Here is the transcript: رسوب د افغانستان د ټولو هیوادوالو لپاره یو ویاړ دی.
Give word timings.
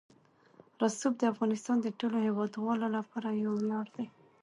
رسوب 0.81 1.13
د 1.17 1.23
افغانستان 1.33 1.77
د 1.81 1.87
ټولو 1.99 2.17
هیوادوالو 2.27 2.87
لپاره 2.97 3.27
یو 3.43 3.53
ویاړ 3.65 3.85
دی. 3.95 4.07